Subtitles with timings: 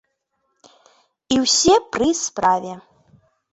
[1.35, 2.73] І ўсе пры справе!